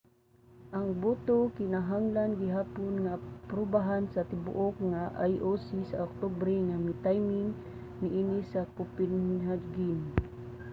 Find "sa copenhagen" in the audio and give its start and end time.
8.51-9.99